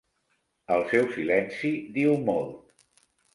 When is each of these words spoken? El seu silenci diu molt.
El 0.75 0.85
seu 0.93 1.05
silenci 1.17 1.71
diu 1.99 2.17
molt. 2.31 2.59